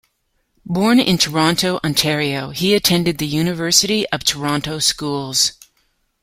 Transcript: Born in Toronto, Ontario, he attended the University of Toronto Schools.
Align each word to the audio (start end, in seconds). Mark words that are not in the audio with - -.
Born 0.65 0.99
in 0.99 1.19
Toronto, 1.19 1.79
Ontario, 1.83 2.49
he 2.49 2.73
attended 2.73 3.19
the 3.19 3.27
University 3.27 4.09
of 4.09 4.23
Toronto 4.23 4.79
Schools. 4.79 5.53